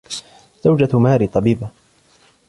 زوجة 0.63 0.99
ماري 0.99 1.27
طبيبة. 1.27 1.69